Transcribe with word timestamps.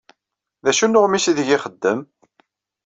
D 0.63 0.65
acu 0.71 0.85
n 0.87 0.97
uɣmis 0.99 1.25
aydeg 1.29 1.49
ixeddem? 1.57 1.99